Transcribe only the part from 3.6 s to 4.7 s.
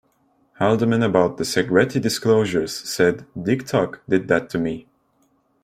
Tuck did that to